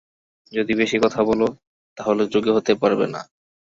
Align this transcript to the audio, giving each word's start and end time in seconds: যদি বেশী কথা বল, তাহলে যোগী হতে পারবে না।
যদি 0.53 0.73
বেশী 0.75 0.97
কথা 1.03 1.21
বল, 1.23 1.41
তাহলে 1.97 2.23
যোগী 2.27 2.51
হতে 2.53 2.73
পারবে 2.81 3.05
না। 3.07 3.21